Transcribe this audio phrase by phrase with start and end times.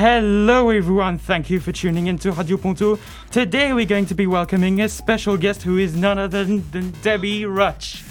[0.00, 1.18] Hello, everyone.
[1.18, 2.98] Thank you for tuning in to Radio Ponto.
[3.30, 7.44] Today, we're going to be welcoming a special guest who is none other than, Debbie
[7.44, 8.02] Rutch.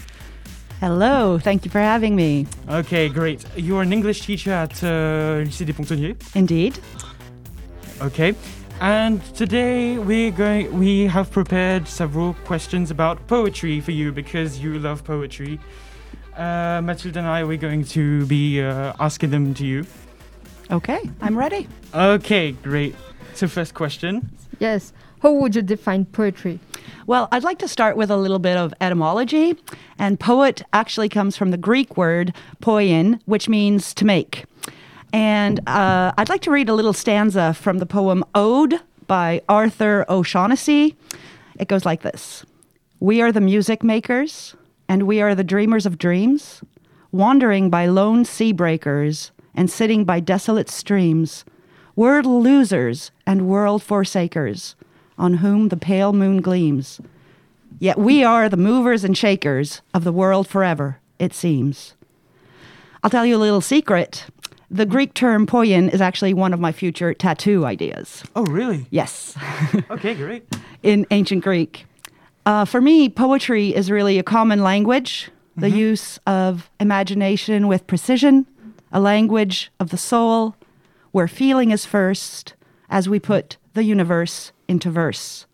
[0.80, 2.46] Hello, thank you for having me.
[2.70, 3.44] Okay, great.
[3.56, 6.16] You're an English teacher at uh, Lycée des Pontonniers.
[6.36, 6.78] Indeed.
[8.04, 8.36] Okay.
[8.82, 14.78] And today we're going we have prepared several questions about poetry for you because you
[14.78, 15.60] love poetry.
[16.38, 19.88] Uh, Mathilde and I we're going to be uh, asking them to you.
[20.72, 21.68] Okay, I'm ready.
[21.94, 22.96] Okay, great.
[23.34, 24.30] So first question.
[24.60, 24.94] Yes.
[25.22, 26.60] How would you define poetry?
[27.08, 29.58] Well, I'd like to start with a little bit of etymology.
[29.98, 34.46] And poet actually comes from the Greek word poiein, which means to make.
[35.12, 40.06] And uh, I'd like to read a little stanza from the poem Ode by Arthur
[40.08, 40.96] O'Shaughnessy.
[41.60, 42.46] It goes like this
[43.00, 44.56] We are the music makers,
[44.88, 46.62] and we are the dreamers of dreams,
[47.12, 51.44] wandering by lone sea breakers and sitting by desolate streams,
[51.96, 54.76] world losers and world forsakers,
[55.18, 57.02] on whom the pale moon gleams.
[57.80, 61.94] Yet we are the movers and shakers of the world forever, it seems.
[63.04, 64.26] I'll tell you a little secret.
[64.72, 68.24] The Greek term poiein is actually one of my future tattoo ideas.
[68.36, 68.86] Oh, really?
[68.92, 69.36] Yes,
[69.90, 70.44] Okay, great.
[70.84, 71.86] in ancient Greek.
[72.46, 78.46] Uh, for me, poetry is really a common language, the use of imagination with precision,
[78.92, 80.56] a language of the soul,
[81.12, 82.54] where feeling is first,
[82.90, 85.46] as we put the universe into verse.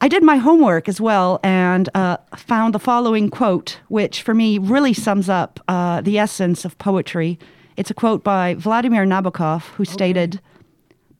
[0.00, 4.58] I did my homework as well and uh, found the following quote, which for me
[4.58, 7.38] really sums up uh, the essence of poetry.
[7.76, 10.40] It's a quote by Vladimir Nabokov, who stated,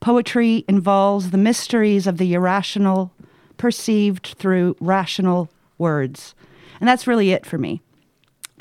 [0.01, 3.11] Poetry involves the mysteries of the irrational
[3.57, 5.49] perceived through rational
[5.79, 6.35] words.
[6.79, 7.81] And that's really it for me.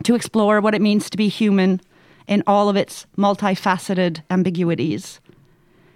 [0.03, 1.81] To explore what it means to be human
[2.28, 5.20] in all of its multifaceted ambiguities.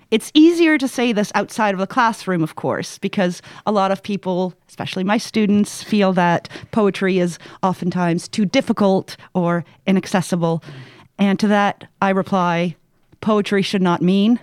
[0.10, 4.02] It's easier to say this outside of the classroom, of course, because a lot of
[4.02, 10.64] people, especially my students, feel that poetry is oftentimes too difficult or inaccessible.
[11.20, 12.78] And to that, I reply
[13.20, 14.40] poetry should not mean,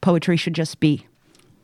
[0.00, 1.06] poetry should just be.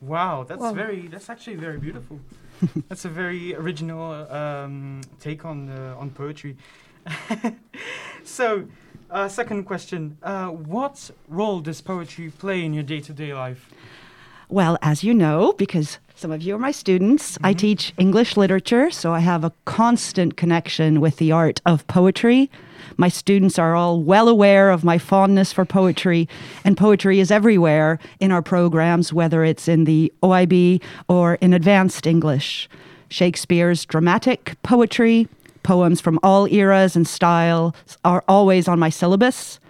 [0.01, 0.73] Wow, that's Wow.
[0.73, 2.21] very that's actually very beautiful.
[2.89, 6.57] that's a very original um, take on uh, on poetry.
[8.25, 8.67] so,
[9.11, 13.71] uh, second question: uh, What role does poetry play in your day-to-day life?
[14.49, 18.91] Well, as you know, because some of you are my students, I teach English literature,
[18.91, 22.51] so I have a constant connection with the art of poetry.
[22.97, 26.29] My students are all well aware of my fondness for poetry,
[26.65, 32.07] and poetry is everywhere in our programs, whether it's in the OIB or in advanced
[32.07, 32.69] English.
[33.09, 35.29] Shakespeare's dramatic poetry,
[35.63, 39.61] poems from all eras and styles are always on my syllabus.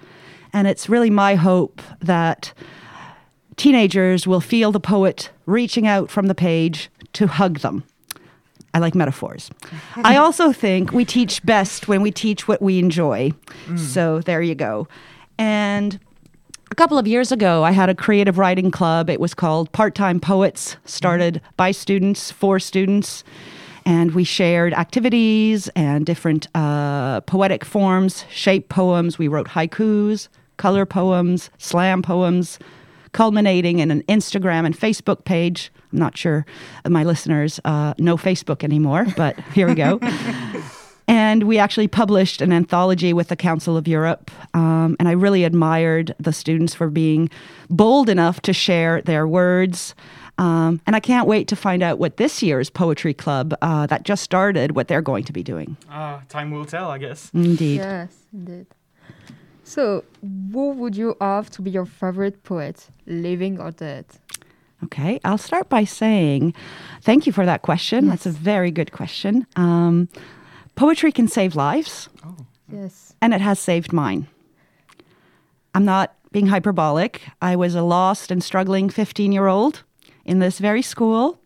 [0.52, 2.52] And it's really my hope that
[3.56, 7.84] teenagers will feel the poet reaching out from the page to hug them.
[8.72, 9.50] I like metaphors.
[9.96, 13.32] I also think we teach best when we teach what we enjoy.
[13.66, 13.78] Mm.
[13.78, 14.86] So there you go.
[15.38, 15.98] And
[16.70, 19.10] a couple of years ago, I had a creative writing club.
[19.10, 21.54] It was called Part Time Poets, started mm-hmm.
[21.56, 23.24] by students, for students.
[23.90, 29.18] And we shared activities and different uh, poetic forms, shape poems.
[29.18, 30.28] We wrote haikus,
[30.58, 32.60] color poems, slam poems,
[33.10, 35.72] culminating in an Instagram and Facebook page.
[35.92, 36.46] I'm not sure
[36.88, 39.98] my listeners uh, know Facebook anymore, but here we go.
[41.10, 44.30] And we actually published an anthology with the Council of Europe.
[44.54, 47.28] Um, and I really admired the students for being
[47.68, 49.96] bold enough to share their words.
[50.40, 54.04] Um, and I can't wait to find out what this year's poetry club uh, that
[54.04, 55.76] just started, what they're going to be doing.
[55.90, 57.30] Ah, time will tell, I guess.
[57.34, 57.76] Indeed.
[57.80, 58.66] Yes, indeed.
[59.64, 60.02] So,
[60.52, 64.06] who would you have to be your favorite poet, living or dead?
[64.84, 66.54] Okay, I'll start by saying
[67.02, 68.06] thank you for that question.
[68.08, 69.46] That's a very good question.
[69.56, 70.08] Um,
[70.74, 72.46] poetry can save lives, Oh.
[72.72, 73.14] Yes.
[73.20, 74.26] and it has saved mine.
[75.74, 77.20] I'm not being hyperbolic.
[77.42, 79.82] I was a lost and struggling 15 year old
[80.24, 81.40] in this very school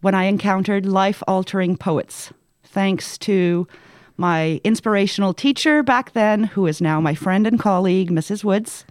[0.00, 3.66] when I encountered life altering poets, thanks to
[4.16, 8.44] my inspirational teacher back then, who is now my friend and colleague, Mrs.
[8.44, 8.84] Woods.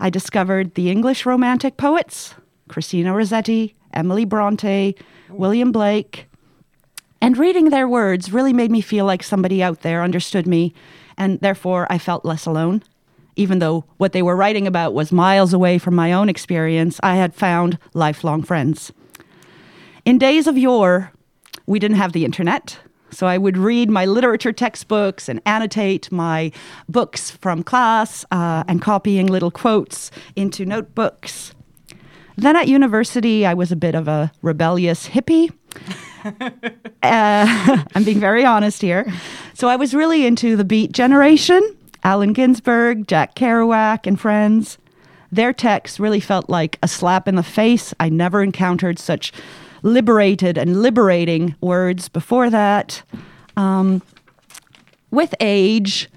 [0.00, 2.34] I discovered the English Romantic poets,
[2.68, 4.94] Christina Rossetti, Emily Bronte,
[5.28, 6.26] William Blake,
[7.20, 10.72] and reading their words really made me feel like somebody out there understood me,
[11.16, 12.82] and therefore I felt less alone.
[13.38, 17.14] Even though what they were writing about was miles away from my own experience, I
[17.14, 18.92] had found lifelong friends.
[20.04, 21.12] In days of yore,
[21.64, 22.78] we didn't have the internet,
[23.10, 26.52] So I would read my literature textbooks and annotate my
[26.88, 31.54] books from class uh, and copying little quotes into notebooks.
[32.36, 35.52] Then at university, I was a bit of a rebellious hippie.
[36.24, 39.10] uh, I'm being very honest here.
[39.54, 41.62] So I was really into the Beat Generation,
[42.04, 44.78] Allen Ginsberg, Jack Kerouac, and friends.
[45.30, 47.92] Their texts really felt like a slap in the face.
[48.00, 49.32] I never encountered such
[49.82, 53.02] liberated and liberating words before that.
[53.56, 54.02] Um,
[55.10, 56.08] with age,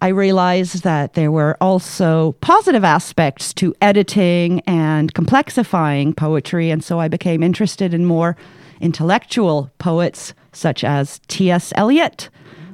[0.00, 7.00] I realized that there were also positive aspects to editing and complexifying poetry, and so
[7.00, 8.36] I became interested in more
[8.80, 11.72] intellectual poets such as T.S.
[11.76, 12.28] Eliot,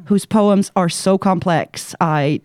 [0.07, 1.95] whose poems are so complex.
[2.01, 2.41] I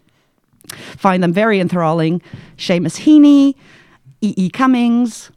[0.98, 2.22] find them very enthralling.
[2.58, 3.56] Seamus Heaney,
[4.22, 4.34] E.
[4.38, 4.50] E.
[4.50, 5.32] Cummings.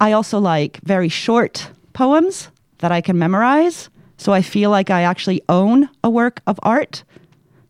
[0.00, 2.48] I also like very short poems
[2.78, 3.88] that I can memorize,
[4.18, 7.04] so I feel like I actually own a work of art.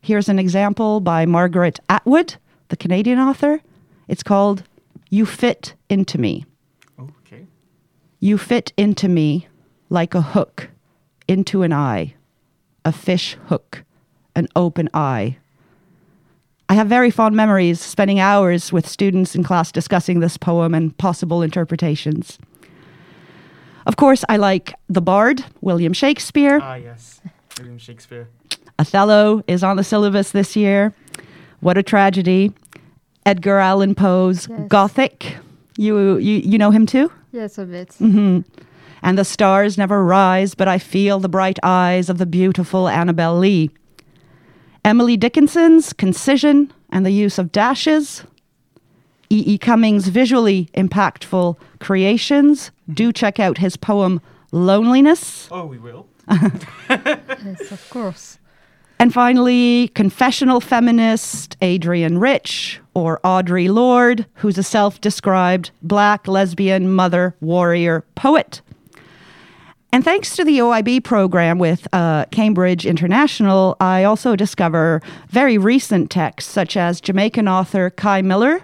[0.01, 2.37] Here's an example by Margaret Atwood,
[2.69, 3.61] the Canadian author.
[4.09, 4.63] It's called
[5.11, 6.45] You Fit Into Me.
[6.99, 7.47] Okay.
[8.21, 9.49] You fit into me
[9.89, 10.69] like a hook
[11.29, 12.15] into an eye,
[12.85, 13.85] a fish hook,
[14.35, 15.39] an open eye.
[16.69, 20.97] I have very fond memories spending hours with students in class discussing this poem and
[20.99, 22.39] possible interpretations.
[23.87, 26.59] Of course, I like The Bard, William Shakespeare.
[26.61, 27.21] Ah, yes.
[27.59, 28.29] William Shakespeare.
[28.81, 30.93] Othello is on the syllabus this year.
[31.61, 32.53] What a tragedy.
[33.25, 34.61] Edgar Allan Poe's Yes.
[34.69, 35.37] Gothic.
[35.77, 37.13] You, you, you know him too?
[37.33, 37.91] Yes, a bit.
[38.01, 38.41] Mm-hmm.
[39.03, 43.39] And the stars never rise, but I feel the bright eyes of the beautiful Annabel
[43.39, 43.71] Lee.
[44.87, 48.23] Emily Dickinson's concision and the use of dashes.
[49.29, 49.43] E.
[49.45, 49.59] E.
[49.59, 52.71] Cummings' visually impactful creations.
[52.95, 54.21] Do check out his poem
[54.53, 55.49] Loneliness.
[55.51, 56.07] Oh, we will.
[56.31, 58.39] yes, of course.
[59.01, 66.93] And finally, confessional feminist Adrienne Rich or Audre Lorde, who's a self described black lesbian
[66.93, 68.63] mother warrior poet.
[69.93, 76.11] And thanks to the OIB program with uh, Cambridge International, I also discover very recent
[76.11, 78.61] texts such as Jamaican author Kei Miller,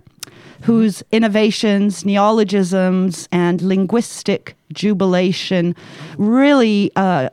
[0.63, 5.75] whose innovations, neologisms, and linguistic jubilation
[6.19, 7.31] really uh,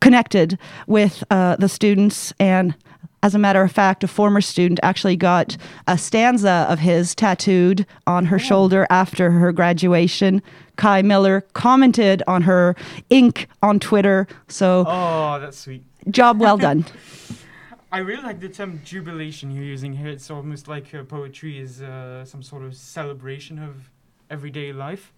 [0.00, 2.74] connected with uh, the students and
[3.22, 7.86] as a matter of fact, a former student actually got a stanza of his tattooed
[8.06, 10.42] on her shoulder after her graduation.
[10.76, 12.74] Kei Miller commented on her
[13.10, 14.26] ink on Twitter.
[14.48, 15.84] So, Oh, that's sweet.
[16.10, 16.84] job well done.
[17.92, 20.08] I really like the term jubilation you're using here.
[20.08, 23.90] It's almost like her poetry is uh, some sort of celebration of
[24.30, 25.12] everyday life.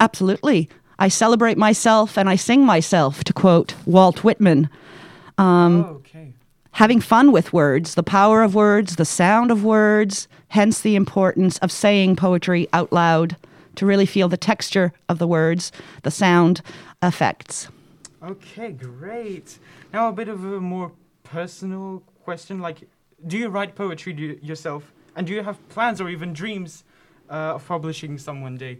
[0.00, 0.68] Absolutely.
[0.98, 4.68] I celebrate myself and I sing myself, to quote Walt Whitman.
[5.38, 6.01] Um, oh.
[6.72, 11.58] Having fun with words, the power of words, the sound of words, hence the importance
[11.58, 13.36] of saying poetry out loud
[13.76, 15.72] to really feel the texture of the words,
[16.02, 16.60] the sound
[17.02, 17.68] effects.
[18.22, 19.58] Okay, great.
[19.92, 20.92] Now a bit of a more
[21.24, 22.60] personal question.
[22.60, 22.88] Like,
[23.26, 24.92] do you write poetry you, yourself?
[25.16, 26.84] And do you have plans or even dreams
[27.30, 28.78] uh, of publishing some one day?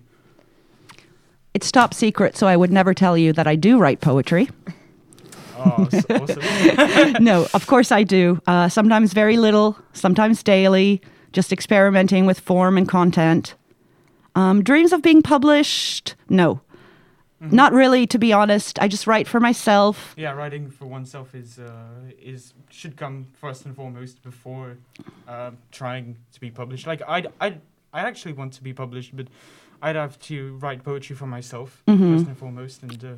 [1.54, 4.48] It's top secret, so I would never tell you that I do write poetry.
[5.64, 5.88] Oh,
[6.20, 7.22] awesome.
[7.24, 8.40] no, of course I do.
[8.46, 11.00] Uh, sometimes very little, sometimes daily,
[11.32, 13.54] just experimenting with form and content.
[14.34, 16.14] Um, dreams of being published?
[16.28, 16.60] No.
[17.40, 18.78] Not really, to be honest.
[18.78, 20.14] I just write for myself.
[20.16, 21.72] yeah, writing for oneself is uh,
[22.22, 24.76] is should come first and foremost before
[25.26, 26.86] uh, trying to be published.
[26.86, 27.56] Like I I
[27.92, 29.26] I actually want to be published, but
[29.82, 32.12] I'd have to write poetry for myself Mhm.
[32.14, 33.08] first and foremost, and uh,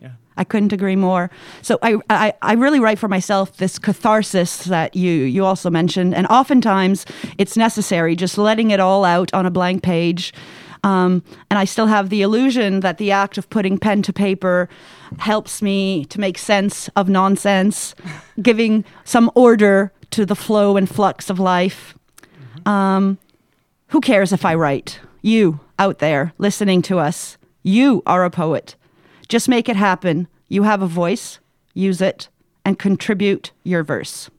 [0.00, 0.12] yeah.
[0.36, 1.30] I couldn't agree more.
[1.62, 6.14] So I, I, I really write for myself this catharsis that you you also mentioned,
[6.14, 7.04] and oftentimes
[7.38, 10.32] it's necessary just letting it all out on a blank page.
[10.84, 14.68] Um, and I still have the illusion that the act of putting pen to paper
[15.18, 17.96] helps me to make sense of nonsense,
[18.42, 21.94] giving some order to the flow and flux of life.
[22.64, 23.18] Um,
[23.88, 25.00] who cares if I write?
[25.22, 28.76] You out there listening to us, you are a poet.
[29.28, 30.26] Just make it happen.
[30.48, 31.38] You have a voice,
[31.74, 32.28] use it,
[32.64, 34.30] and contribute your verse.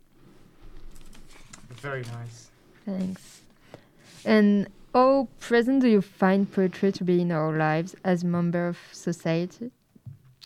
[1.69, 2.49] Very nice.
[2.85, 3.41] Thanks.
[4.25, 8.67] And oh, how present do you find poetry to be in our lives as member
[8.67, 9.71] of society?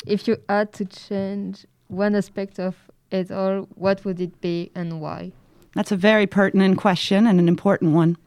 [0.05, 2.75] If you had to change one aspect of
[3.11, 5.31] it all, what would it be and why?
[5.75, 8.17] That's a very pertinent question and an important one.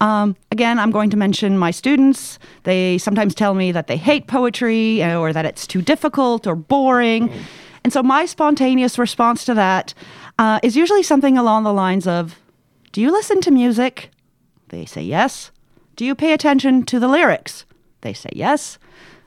[0.00, 2.38] Um, again, I'm going to mention my students.
[2.62, 6.54] They sometimes tell me that they hate poetry uh, or that it's too difficult or
[6.54, 7.32] boring.
[7.84, 9.94] And so my spontaneous response to that
[10.38, 12.38] uh, is usually something along the lines of
[12.92, 14.10] Do you listen to music?
[14.68, 15.50] They say yes.
[15.96, 17.64] Do you pay attention to the lyrics?
[18.02, 18.78] They say yes.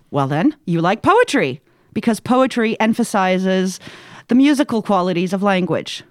[0.10, 1.62] Well, then, you like poetry
[1.94, 3.80] because poetry emphasizes
[4.28, 6.04] the musical qualities of language.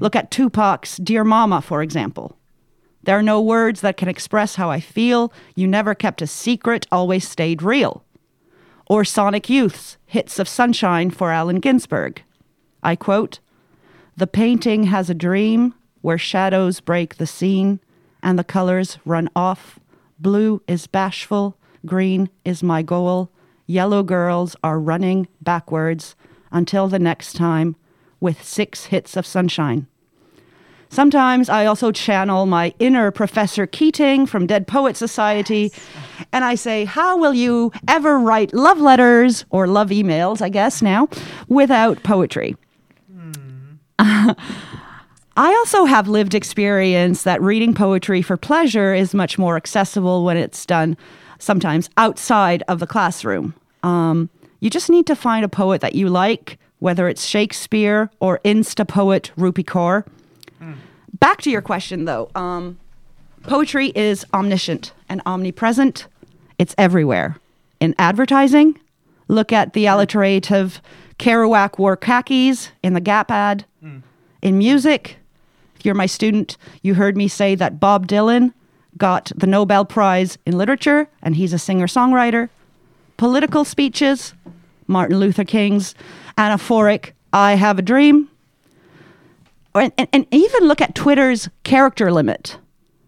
[0.00, 2.36] Look at Tupac's Dear Mama, for example.
[3.06, 5.32] There are no words that can express how I feel.
[5.54, 8.04] You never kept a secret, always stayed real.
[8.86, 12.24] Or Sonic Youth's Hits of Sunshine for Allen Ginsberg.
[12.82, 13.38] I quote
[14.16, 15.72] The painting has a dream
[16.02, 17.78] where shadows break the scene
[18.24, 19.78] and the colors run off.
[20.18, 23.30] Blue is bashful, green is my goal.
[23.68, 26.16] Yellow girls are running backwards
[26.50, 27.76] until the next time
[28.18, 29.86] with six hits of sunshine.
[30.88, 35.72] Sometimes I also channel my inner Professor Keating from Dead Poet Society,
[36.32, 40.82] and I say, How will you ever write love letters or love emails, I guess
[40.82, 41.08] now,
[41.48, 42.56] without poetry?
[43.98, 44.34] I
[45.36, 50.64] also have lived experience that reading poetry for pleasure is much more accessible when it's
[50.64, 50.96] done
[51.38, 53.54] sometimes outside of the classroom.
[53.82, 58.40] Um, you just need to find a poet that you like, whether it's Shakespeare or
[58.44, 60.06] Insta poet Rupi Kaur.
[61.20, 62.30] Back to your question though.
[62.34, 62.78] Um,
[63.42, 66.06] poetry is omniscient and omnipresent,
[66.58, 67.36] it's everywhere.
[67.80, 68.78] In advertising,
[69.28, 70.80] look at the alliterative
[71.18, 73.64] Kerouac wore khakis in the Gap ad.
[74.42, 75.16] In music,
[75.76, 78.52] if you're my student, you heard me say that Bob Dylan
[78.96, 82.48] got the Nobel Prize in Literature and he's a singer songwriter.
[83.16, 84.34] Political speeches,
[84.86, 85.94] Martin Luther King's
[86.38, 88.28] anaphoric, I have a dream.
[89.78, 92.58] And, and, even look at Twitter's character limit.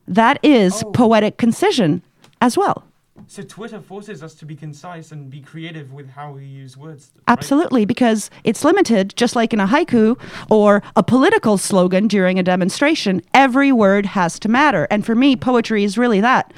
[0.06, 0.90] That is Oh.
[0.92, 2.02] poetic concision
[2.40, 2.84] as well.
[3.26, 7.10] So Twitter forces us to be concise and be creative with how we use words.
[7.14, 7.24] right?
[7.28, 12.42] Absolutely, because it's limited, just like in a haiku or a political slogan during a
[12.42, 13.20] demonstration.
[13.34, 14.86] Every word has to matter.
[14.90, 16.54] And for me, poetry is really that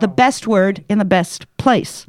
[0.00, 2.06] the best word in the best place.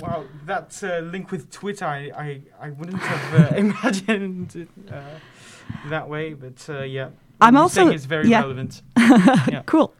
[0.00, 5.00] Wow, that uh, link with Twitter, I, I, I wouldn't have uh, imagined uh,
[5.88, 7.08] that way, but uh, yeah.
[7.40, 8.40] I'm also- very yeah.
[8.40, 8.82] relevant.
[9.66, 9.92] Cool.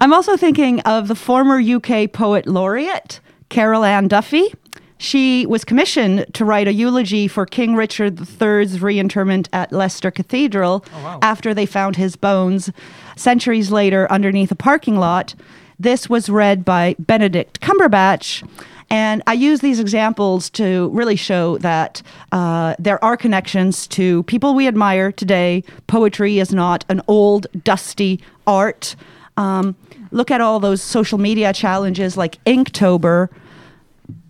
[0.00, 4.52] I'm also thinking of the former UK poet laureate, Carol Ann Duffy.
[4.98, 10.84] She was commissioned to write a eulogy for King Richard III's reinterment at Leicester Cathedral
[10.94, 11.18] Oh, wow.
[11.22, 12.70] after they found his bones
[13.16, 15.34] centuries later underneath a parking lot.
[15.78, 18.46] This was read by Benedict Cumberbatch.
[18.90, 24.54] And I use these examples to really show that uh, there are connections to people
[24.54, 25.62] we admire today.
[25.86, 28.96] Poetry is not an old, dusty art.
[29.36, 29.76] Um,
[30.10, 33.28] look at all those social media challenges like Inktober.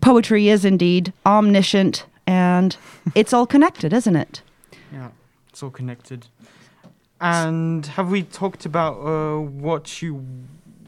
[0.02, 2.76] Poetry is indeed omniscient and
[3.14, 4.42] it's all connected, isn't it?
[4.92, 5.08] Yeah,
[5.48, 6.26] it's all connected.
[7.20, 10.24] And have we talked about uh, what you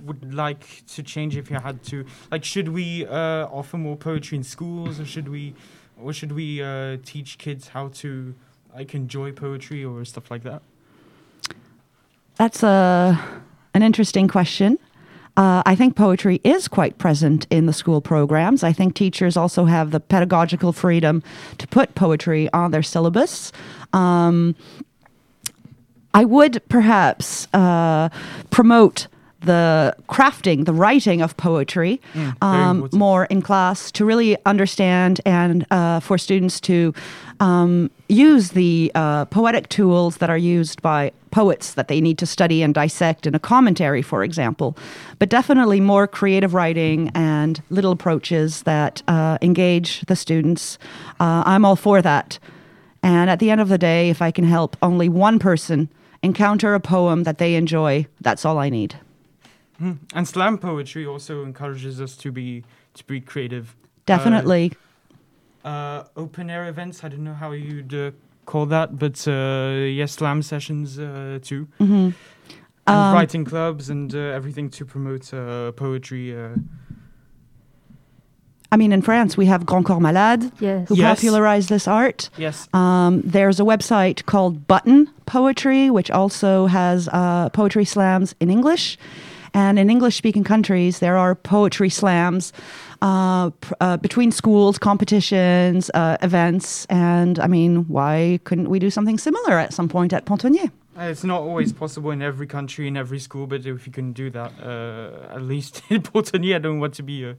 [0.05, 2.05] would like to change if you had to?
[2.31, 5.55] Like, should we uh, offer more poetry in schools, or should we,
[6.01, 8.35] or should we uh, teach kids how to
[8.75, 10.63] like enjoy poetry or stuff like that?
[12.37, 13.19] That's a,
[13.75, 14.79] an interesting question.
[15.37, 18.63] Uh, I think poetry is quite present in the school programs.
[18.63, 21.23] I think teachers also have the pedagogical freedom
[21.59, 23.51] to put poetry on their syllabus.
[23.95, 24.55] Um,
[26.13, 28.11] I would perhaps uh,
[28.51, 29.07] promote
[29.45, 35.67] the crafting, the writing of poetry Mm, um, more in class to really understand and
[35.71, 36.93] uh, for students to
[37.41, 42.27] um, use the uh, poetic tools that are used by poets that they need to
[42.27, 44.77] study and dissect in a commentary, for example.
[45.19, 50.79] But definitely more creative writing and little approaches that uh, engage the students.
[51.19, 52.39] Uh, I'm all for that.
[53.03, 55.89] And at the end of the day, if I can help only one person
[56.23, 58.97] encounter a poem that they enjoy, that's all I need.
[59.83, 59.99] Mm.
[60.15, 62.63] And slam poetry also encourages us to be
[62.95, 63.75] to be creative.
[64.07, 64.73] Definitely.
[65.65, 67.03] Uh, open air events.
[67.05, 68.11] I don't know how you'd uh,
[68.45, 71.67] call that, but uh, yes, slam sessions uh, too.
[71.79, 72.11] hmm
[72.85, 76.35] and Um, writing clubs and uh, everything to promote uh, poetry.
[76.37, 76.57] Uh,
[78.73, 80.89] I mean, in France, we have Grand Corps Malade, Yes.
[80.89, 81.21] who Yes.
[81.21, 82.31] popularized this art.
[82.39, 88.51] yes, Um, there's a website called Button Poetry, which also has uh, poetry slams in
[88.51, 88.97] English.
[89.55, 92.53] And in English speaking countries, there are poetry slams
[93.03, 96.87] uh, uh, between schools, competitions, uh, events.
[96.87, 100.71] And I mean, why couldn't we do something similar at some point at Pontonnier?
[100.99, 104.13] Uh, it's not always possible in every country, in every school, but if you can
[104.13, 107.37] do that, uh, at least in Portony, I don't want to be a,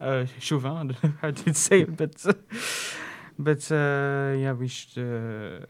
[0.00, 0.70] a chauvin.
[0.72, 2.14] I don't know how to say it, but
[3.38, 5.66] but uh, yeah, we should uh,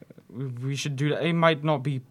[0.63, 1.25] we- should do that.
[1.25, 2.03] It might not be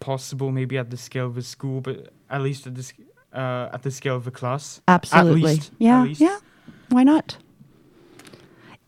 [0.00, 2.84] possible, maybe at the scale of a school, but at least at the
[3.32, 4.80] uh, at the scale of a class.
[4.88, 5.42] Absolutely.
[5.42, 6.04] least, yeah.
[6.04, 6.38] Yeah.
[6.90, 7.36] Why not?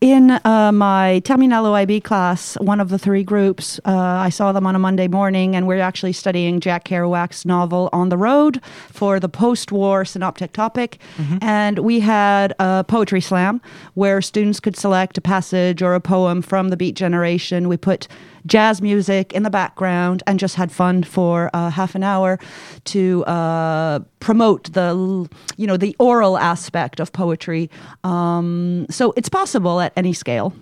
[0.01, 4.65] In uh, my Terminal OIB class, one of the three groups, uh, I saw them
[4.65, 9.19] on a Monday morning, and we're actually studying Jack Kerouac's novel On the Road for
[9.19, 10.99] the post war synoptic topic.
[11.39, 13.61] And we had a poetry slam
[13.93, 17.67] where students could select a passage or a poem from the Beat Generation.
[17.69, 18.07] We put
[18.47, 22.39] jazz music in the background and just had fun for uh, half an hour
[22.85, 27.69] to uh, promote the you know the oral aspect of poetry.
[28.05, 30.53] Um, so it's possible at any scale.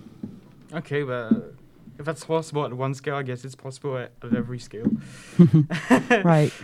[0.72, 1.54] Okay, but
[1.98, 4.90] if that's possible at one scale, I guess it's possible at, at every scale.
[6.24, 6.52] right.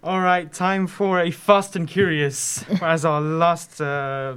[0.00, 4.36] All right, time for a fast and curious as our last uh,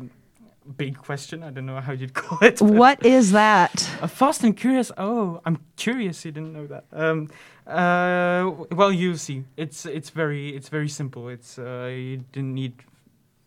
[0.77, 1.43] big question.
[1.43, 2.61] I don't know how you'd call it.
[2.61, 4.91] what is that A fast and curious.
[4.97, 6.25] Oh, I'm curious.
[6.25, 6.85] You didn't know that.
[6.91, 7.29] Um,
[7.67, 9.43] uh, well, you'll see.
[9.57, 11.29] It's it's very it's very simple.
[11.29, 12.73] It's uh, you didn't need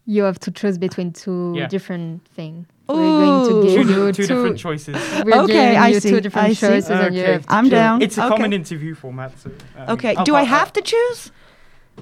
[0.06, 1.66] You have to choose between two Yeah.
[1.68, 2.66] different things.
[2.88, 4.26] We're going to give two, you two two.
[4.26, 4.96] different choices.
[5.24, 6.66] We're Okay, I you see, two different I see.
[6.68, 7.70] choices, and you have I'm choose.
[7.80, 8.02] down.
[8.02, 8.34] It's a Okay.
[8.36, 9.32] common interview format.
[9.42, 11.20] So, um, okay I'll do i pa- have to choose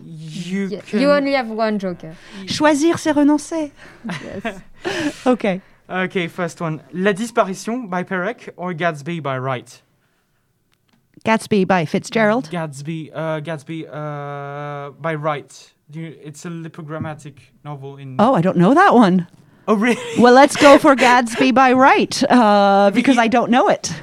[0.04, 1.00] You Yeah, can.
[1.00, 2.14] You only have one joker.
[2.46, 3.70] choisir c'est renoncer
[4.04, 4.60] Yes.
[5.26, 6.80] okay Okay, first one.
[6.92, 9.82] La disparition by Perec or Gatsby by Wright?
[11.24, 13.10] gatsby by fitzgerald Gatsby.
[13.14, 13.86] Uh, Gatsby.
[13.86, 15.72] Uh, by Wright.
[15.90, 17.34] Do you, it's a lipogrammatic
[17.64, 18.16] novel in.
[18.18, 19.26] oh i don't know that one
[19.68, 19.96] Oh, really?
[20.18, 23.92] well let's go for Gadsby by wright uh, because i don't know it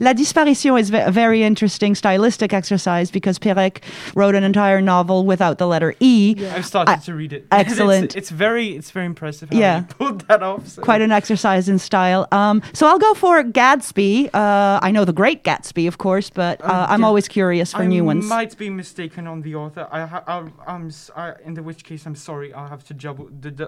[0.00, 3.82] La Disparition is a very interesting stylistic exercise because Perec
[4.14, 6.36] wrote an entire novel without the letter E.
[6.38, 6.54] Yeah.
[6.54, 7.46] I've started I- to read it.
[7.50, 8.04] excellent.
[8.04, 9.50] it's, it's very, it's very impressive.
[9.50, 9.78] How Yeah.
[9.80, 10.68] you pulled that off.
[10.68, 12.28] so- Quite an exercise in style.
[12.30, 14.30] Um, so I'll go for Gadsby.
[14.32, 17.06] Uh, I know the great Gatsby, of course, but uh, Uh, I'm yeah.
[17.08, 18.26] always curious for I new ones.
[18.26, 19.88] I might be mistaken on the author.
[19.90, 22.52] I, ha- I'll, I'm, s- I, in the which case, I'm sorry.
[22.54, 23.64] I'll have to double, d- d-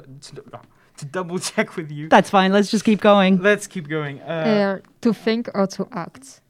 [0.53, 0.59] uh,
[1.01, 2.09] to double check with you.
[2.09, 2.53] That's fine.
[2.53, 3.43] Let's just keep going.
[3.43, 4.21] Let's keep going.
[4.21, 6.41] Uh, Uh, to think or to act.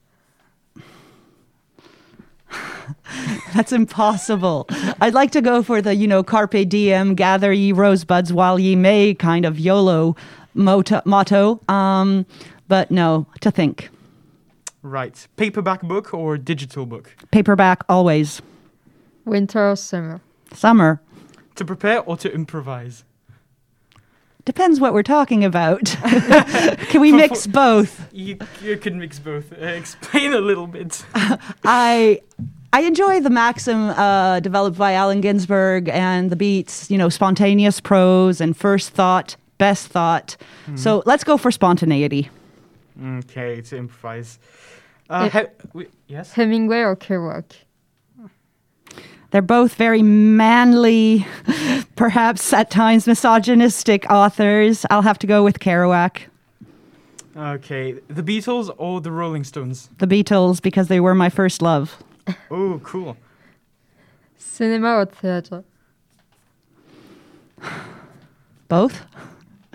[3.55, 4.67] That's impossible.
[5.01, 8.77] I'd like to go for the, you know, carpe diem, gather ye rosebuds while ye
[8.77, 10.17] may kind of YOLO
[10.55, 11.03] motto.
[11.05, 11.61] motto.
[11.69, 12.27] Um,
[12.69, 13.91] but no, to think.
[14.83, 15.27] right.
[15.37, 17.15] Paperback book or digital book?
[17.31, 18.41] Paperback always.
[19.25, 20.21] Winter or summer.
[20.55, 21.01] Summer.
[21.57, 23.05] To prepare or to improvise?
[24.51, 25.85] Depends what we're talking about.
[26.89, 28.09] Can we For- mix both?
[28.13, 29.53] You, you can mix both.
[29.53, 31.05] Uh, explain a little bit.
[31.65, 32.21] I
[32.73, 37.81] I enjoy the maxim uh, developed by Allen Ginsberg and the beats, you know, spontaneous
[37.81, 40.37] prose and first thought, best thought.
[40.75, 42.29] So let's go for spontaneity.
[43.01, 44.41] Okay, to improvise.
[45.09, 46.33] Uh, If- he- we- yes.
[46.33, 47.45] Hemingway or Kerouac.
[49.31, 51.25] They're both very manly,
[52.01, 54.87] perhaps at times misogynistic authors.
[54.89, 56.23] I'll have to go with Kerouac,
[57.37, 59.91] Okay, the Beatles or the Rolling Stones?
[59.99, 62.03] the Beatles, because they were my first love.
[62.51, 63.17] Oh, cool.
[64.39, 65.63] Cinema or theater.
[68.69, 69.03] Both?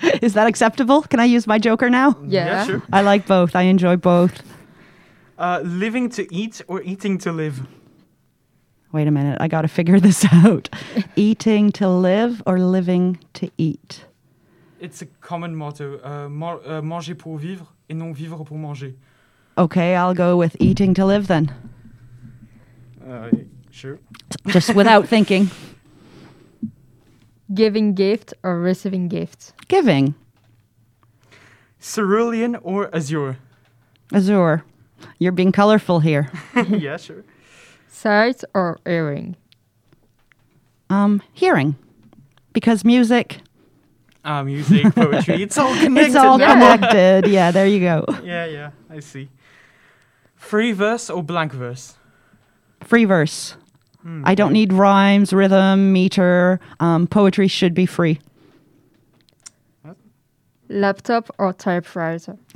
[0.24, 1.04] Is that acceptable?
[1.04, 2.18] Can I use my joker now?
[2.26, 2.66] Yeah.
[2.66, 2.82] sure.
[2.92, 3.56] I like both.
[3.56, 4.42] I enjoy both.
[5.38, 7.62] Uh, living to eat or eating to live?
[8.96, 10.70] Wait a minute, I got to figure this out.
[11.18, 14.06] Eating to live or living to eat?
[14.80, 16.00] It's a common motto.
[16.02, 18.96] Uh, mar- uh, manger pour vivre et non vivre pour manger.
[19.58, 21.54] Okay, I'll go with eating to live then.
[23.06, 23.32] Uh,
[23.70, 24.00] sure.
[24.48, 25.52] Just without thinking.
[27.54, 29.52] Giving gift or receiving gift.
[29.68, 30.16] Giving.
[31.82, 33.40] Cerulean or azure?
[34.14, 34.64] Azure.
[35.20, 36.32] You're being colorful here.
[36.70, 37.26] yeah, sure.
[38.00, 39.38] Sight or hearing.
[40.90, 41.76] Um, hearing.
[42.52, 43.40] Because music,
[44.26, 45.42] Ah, music, poetry.
[45.44, 46.08] It's all connected.
[46.08, 46.54] it's all now.
[46.54, 47.28] connected.
[47.32, 48.04] Yeah, there you go.
[48.24, 49.30] Yeah, yeah, I see.
[50.36, 51.96] Free verse or blank verse?
[52.82, 53.56] Free verse.
[54.02, 56.60] Hmm, I don't need rhymes, rhythm, meter.
[56.82, 58.20] Um, poetry should be free.
[60.70, 62.38] Laptop or typewriter.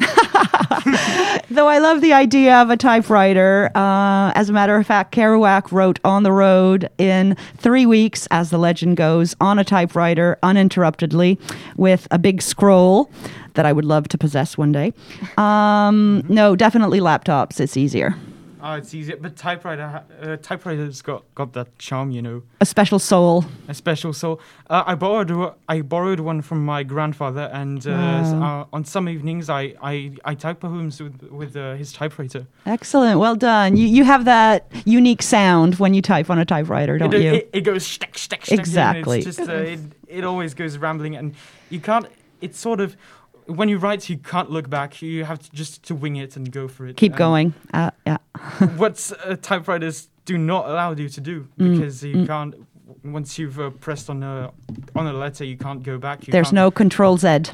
[1.51, 5.71] Though I love the idea of a typewriter, uh, as a matter of fact, Kerouac
[5.71, 11.39] wrote On the Road in three weeks, as the legend goes, on a typewriter uninterruptedly
[11.75, 13.11] with a big scroll
[13.53, 14.93] that I would love to possess one day.
[15.37, 17.59] Um, no, definitely laptops.
[17.59, 18.15] It's easier.
[18.61, 22.99] Oh, it's easy, but typewriter uh, typewriter's got got that charm, you know, A special
[22.99, 23.45] soul.
[23.67, 24.41] a special soul.
[24.69, 25.31] Uh, I borrowed
[25.69, 28.61] I borrowed one from my grandfather, and uh, Wow.
[28.71, 32.47] uh, on some evenings I I, I type poems with with uh, his typewriter.
[32.65, 33.19] Excellent.
[33.19, 33.77] Well done.
[33.77, 37.33] You you have that unique sound when you type on a typewriter, don't it, you?
[37.35, 39.19] It, it goes shtick, shtick, shtick, Exactly.
[39.19, 41.33] It's just uh, it, it always goes rambling, and
[41.69, 42.05] you can't.
[42.41, 42.95] It's sort of
[43.49, 45.01] when you write, you can't look back.
[45.01, 46.97] You have to just to wing it and go for it.
[46.97, 47.53] Keep And going.
[47.73, 48.17] Uh, yeah.
[48.77, 52.27] what uh, typewriters do not allow you to do Mm, because you mm.
[52.27, 52.55] can't.
[53.03, 54.51] Once you've uh, pressed on a
[54.95, 56.27] on a letter, you can't go back.
[56.27, 57.39] You There's no control Z.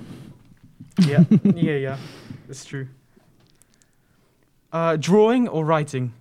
[0.98, 1.98] Yeah, yeah, yeah.
[2.48, 2.88] That's true.
[4.72, 6.14] Uh, drawing or writing?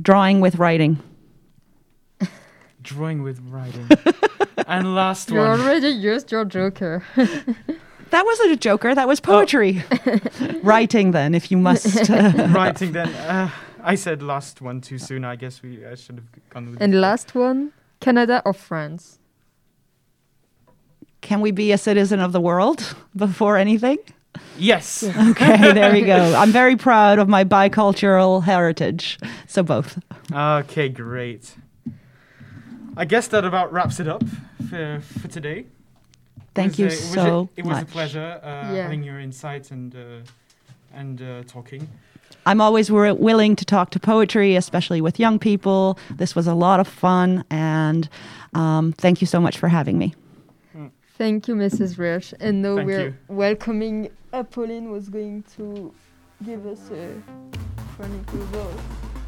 [0.00, 1.00] Drawing with writing.
[2.80, 3.88] Drawing with writing.
[4.68, 5.58] and last You one.
[5.58, 7.02] You already used your joker.
[8.12, 8.94] That wasn't a joker.
[8.94, 9.82] That was poetry.
[10.62, 12.08] writing, then, if you must.
[12.10, 13.08] writing then.
[13.08, 13.50] Uh,
[13.82, 15.24] I said last one too soon.
[15.24, 16.98] I guess we I should have gone with and it.
[16.98, 19.18] last one, Canada or France?
[21.22, 23.96] Can we be a citizen of the world before anything?
[24.58, 25.02] Yes.
[25.02, 26.34] Okay, there we go.
[26.36, 29.18] I'm very proud of my bicultural heritage.
[29.46, 29.98] So both.
[30.30, 31.54] Okay, great.
[32.94, 34.22] I guess that about wraps it up
[34.68, 35.64] for, for today.
[36.54, 37.82] Thank you was, it was so a, It was much.
[37.82, 38.82] a pleasure uh, Yeah.
[38.82, 39.98] having your insights and uh,
[40.94, 41.88] and uh, talking.
[42.44, 45.96] I'm always wi- willing to talk to poetry, especially with young people.
[46.18, 48.08] This was a lot of fun, and
[48.54, 50.14] um, thank you so much for having me.
[51.18, 51.98] Thank you, Mrs.
[51.98, 52.34] Rich.
[52.40, 53.14] And now Thank we're you.
[53.28, 55.92] welcoming Apolline was going to
[56.44, 57.22] give us a
[57.94, 58.74] chronicle about,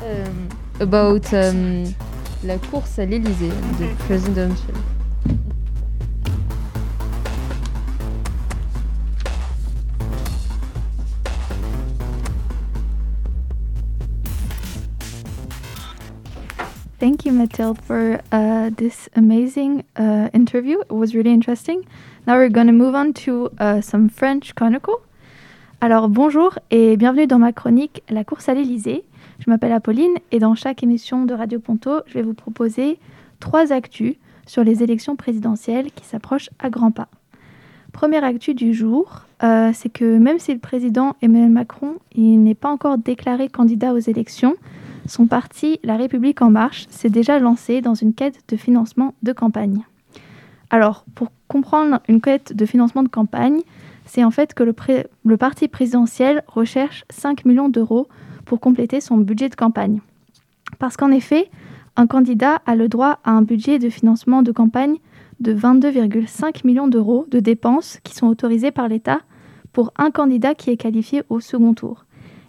[0.00, 0.48] um,
[0.80, 1.94] about um,
[2.42, 4.74] la course à l'Élysée, the presidential.
[17.04, 20.80] Thank you, Mathilde, for uh, this amazing uh, interview.
[20.80, 21.84] It was really interesting.
[22.26, 25.02] Now we're going to move on to uh, some French Chronicle.
[25.82, 29.04] Alors bonjour et bienvenue dans ma chronique La course à l'Élysée.
[29.38, 32.98] Je m'appelle Apolline et dans chaque émission de Radio Ponto, je vais vous proposer
[33.38, 34.14] trois actus
[34.46, 37.08] sur les élections présidentielles qui s'approchent à grands pas.
[37.92, 42.70] Première actu du jour, euh, c'est que même si le président Emmanuel Macron n'est pas
[42.70, 44.56] encore déclaré candidat aux élections,
[45.06, 49.32] son parti, La République en marche, s'est déjà lancé dans une quête de financement de
[49.32, 49.82] campagne.
[50.70, 53.60] Alors, pour comprendre une quête de financement de campagne,
[54.06, 58.08] c'est en fait que le, parti présidentiel recherche 5 millions d'euros
[58.44, 60.00] pour compléter son budget de campagne.
[60.78, 61.50] Parce qu'en effet,
[61.96, 64.96] un candidat a le droit à un budget de financement de campagne
[65.40, 69.20] de 22,5 millions d'euros de dépenses qui sont autorisées par l'État
[69.72, 72.04] pour un candidat qui est qualifié au second tour.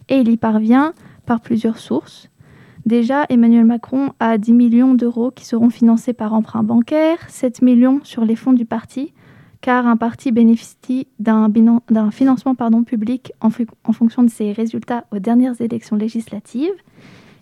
[0.09, 0.93] Et il y parvient
[1.25, 2.29] par plusieurs sources.
[2.85, 7.99] Déjà, Emmanuel Macron a 10 millions d'euros qui seront financés par emprunt bancaire, 7 millions
[8.03, 9.11] sur les fonds du parti,
[9.61, 11.49] car un parti bénéficie d'un
[12.11, 12.53] financement
[12.85, 16.75] public en fonction de ses résultats aux dernières élections législatives.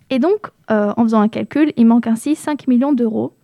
[0.08, 3.34] Et donc, euh, en faisant un calcul, il manque ainsi 5 millions d'euros,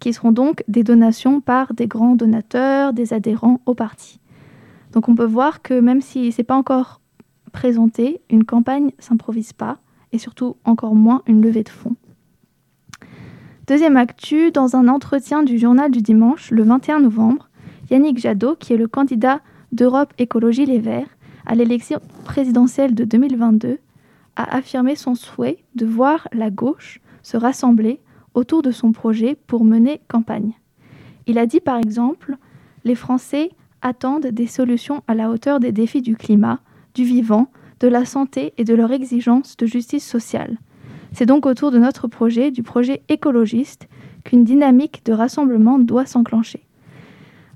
[0.00, 4.18] qui seront donc des donations par des grands donateurs, des adhérents au parti.
[4.92, 7.00] Donc on peut voir que même si ce n'est pas encore
[7.52, 9.78] présenté, une campagne s'improvise pas
[10.14, 11.96] et surtout encore moins une levée de fonds.
[13.66, 17.48] Deuxième actu, dans un entretien du journal du dimanche, le 21 novembre,
[17.90, 19.40] Yannick Jadot, qui est le candidat
[19.72, 21.08] d'Europe Écologie Les Verts
[21.46, 23.78] à l'élection présidentielle de 2022,
[24.36, 28.00] a affirmé son souhait de voir la gauche se rassembler
[28.34, 30.52] autour de son projet pour mener campagne.
[31.26, 32.36] Il a dit par exemple
[32.84, 33.50] Les Français
[33.82, 36.60] attendent des solutions à la hauteur des défis du climat,
[36.94, 37.48] du vivant,
[37.80, 40.58] de la santé et de leur exigence de justice sociale.
[41.12, 43.88] C'est donc autour de notre projet, du projet écologiste,
[44.24, 46.66] qu'une dynamique de rassemblement doit s'enclencher.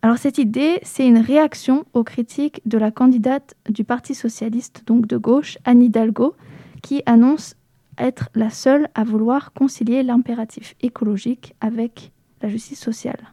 [0.03, 5.07] Alors cette idée, c'est une réaction aux critiques de la candidate du Parti socialiste, donc
[5.07, 6.37] de gauche, Anne Hidalgo,
[6.83, 7.57] qui annonce
[7.99, 13.33] être la seule à vouloir concilier l'impératif écologique avec la justice sociale.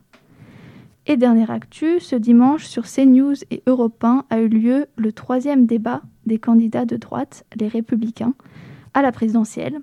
[1.07, 5.67] Et dernière actu, ce dimanche sur CNews et Europe 1 a eu lieu le troisième
[5.67, 8.33] débat des candidats de droite, les républicains,
[8.95, 9.79] à la présidentielle.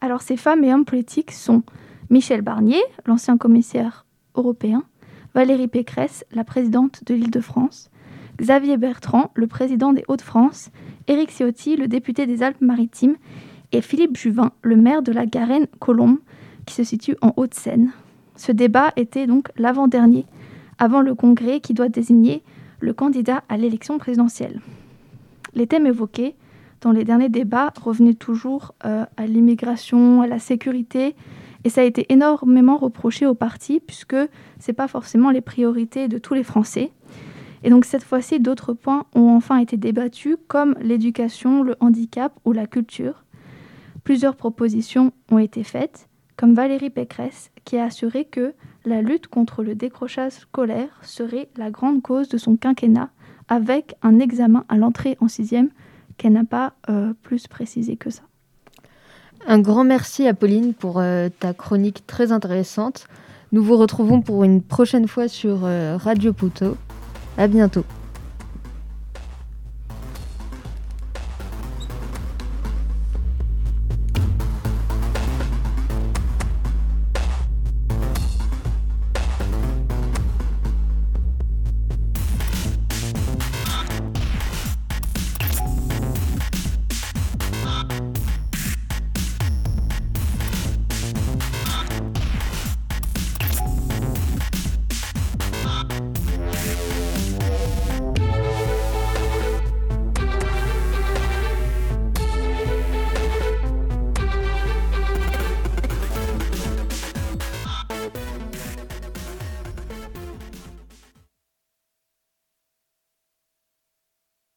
[0.00, 1.62] Alors ces femmes et hommes politiques sont
[2.08, 4.84] Michel Barnier, l'ancien commissaire européen,
[5.34, 7.90] Valérie Pécresse, la présidente de l'Île-de-France,
[8.40, 10.70] Xavier Bertrand, le président des Hauts-de-France,
[11.08, 13.16] Éric Ciotti, le député des Alpes-Maritimes,
[13.72, 16.18] et Philippe Juvin, le maire de la Garenne-Colombe,
[16.64, 17.92] qui se situe en Haute-Seine.
[18.36, 20.26] Ce débat était donc l'avant-dernier,
[20.78, 22.42] avant le congrès qui doit désigner
[22.80, 24.60] le candidat à l'élection présidentielle.
[25.54, 26.34] Les thèmes évoqués
[26.82, 31.14] dans les derniers débats, revenait toujours euh, à l'immigration, à la sécurité.
[31.64, 36.08] Et ça a été énormément reproché au parti, puisque ce n'est pas forcément les priorités
[36.08, 36.90] de tous les Français.
[37.62, 42.50] Et donc cette fois-ci, d'autres points ont enfin été débattus, comme l'éducation, le handicap ou
[42.50, 43.24] la culture.
[44.02, 49.62] Plusieurs propositions ont été faites, comme Valérie Pécresse, qui a assuré que la lutte contre
[49.62, 53.10] le décrochage scolaire serait la grande cause de son quinquennat,
[53.48, 55.70] avec un examen à l'entrée en sixième
[56.16, 58.22] qu'elle n'a pas euh, plus précisé que ça.
[59.46, 63.06] Un grand merci à Pauline pour euh, ta chronique très intéressante.
[63.50, 66.76] Nous vous retrouvons pour une prochaine fois sur euh, Radio Pouto.
[67.36, 67.84] À bientôt.